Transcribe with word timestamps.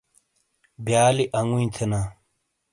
بیالی 0.85 1.25
انگویی 1.39 1.67
تھینا، 1.75 2.01